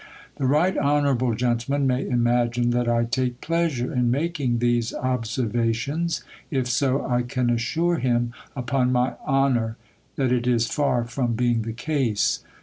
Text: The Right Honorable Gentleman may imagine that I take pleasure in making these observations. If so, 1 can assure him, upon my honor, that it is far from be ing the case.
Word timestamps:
The 0.37 0.47
Right 0.47 0.75
Honorable 0.75 1.35
Gentleman 1.35 1.85
may 1.85 2.07
imagine 2.07 2.71
that 2.71 2.89
I 2.89 3.03
take 3.05 3.39
pleasure 3.39 3.93
in 3.93 4.09
making 4.09 4.57
these 4.57 4.95
observations. 4.95 6.23
If 6.49 6.67
so, 6.67 7.03
1 7.07 7.25
can 7.25 7.51
assure 7.51 7.97
him, 7.97 8.33
upon 8.55 8.91
my 8.91 9.13
honor, 9.27 9.77
that 10.15 10.31
it 10.31 10.47
is 10.47 10.65
far 10.65 11.03
from 11.05 11.35
be 11.35 11.51
ing 11.51 11.61
the 11.61 11.73
case. 11.73 12.43